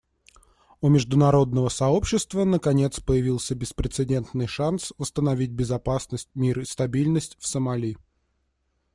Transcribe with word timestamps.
У 0.81 0.89
международного 0.89 1.69
сообщества, 1.69 2.43
наконец, 2.43 2.99
появился 2.99 3.53
беспрецедентный 3.53 4.47
шанс 4.47 4.93
восстановить 4.97 5.51
безопасность, 5.51 6.29
мир 6.33 6.61
и 6.61 6.65
стабильность 6.65 7.35
в 7.39 7.45
Сомали. 7.45 7.97